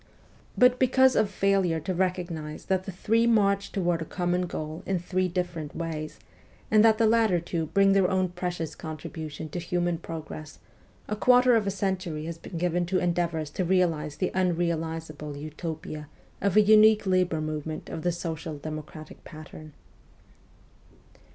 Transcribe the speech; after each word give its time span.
But 0.57 0.79
because 0.79 1.15
of 1.15 1.29
failure 1.29 1.79
to 1.81 1.93
recognize 1.93 2.65
that 2.65 2.85
the 2.85 2.91
three 2.91 3.27
march 3.27 3.71
toward 3.71 4.01
a 4.01 4.05
common 4.05 4.47
goal 4.47 4.81
in 4.87 4.97
three 4.97 5.27
different 5.27 5.75
ways, 5.75 6.17
and 6.71 6.83
that 6.83 6.97
the 6.97 7.05
two 7.05 7.09
latter 7.11 7.65
bring 7.71 7.91
their 7.91 8.09
own 8.09 8.29
precious 8.29 8.73
con 8.73 8.97
tribution 8.97 9.51
to 9.51 9.59
human 9.59 9.99
progress, 9.99 10.57
a 11.07 11.15
quarter 11.15 11.55
of 11.55 11.67
a 11.67 11.69
century 11.69 12.25
has 12.25 12.39
been 12.39 12.57
given 12.57 12.87
to 12.87 12.97
endeavours 12.97 13.51
to 13.51 13.63
realize 13.63 14.15
the 14.15 14.31
unrealizable 14.33 15.37
Utopia 15.37 16.09
of 16.41 16.55
a 16.57 16.61
unique 16.61 17.05
labour 17.05 17.39
movement 17.39 17.87
of 17.87 18.01
the 18.01 18.11
social 18.11 18.57
democratic 18.57 19.23
pattern. 19.23 19.73